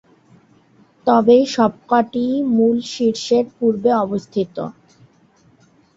তবে 1.07 1.37
সবক’টিই 1.53 2.33
মূল 2.51 2.77
শীর্ষের 2.93 3.45
পূর্বে 3.57 3.91
অবস্থিত। 4.03 4.55